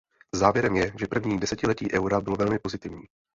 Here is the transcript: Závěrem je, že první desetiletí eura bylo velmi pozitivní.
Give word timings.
Závěrem 0.35 0.75
je, 0.75 0.93
že 0.99 1.07
první 1.07 1.39
desetiletí 1.39 1.93
eura 1.93 2.21
bylo 2.21 2.35
velmi 2.35 2.59
pozitivní. 2.59 3.03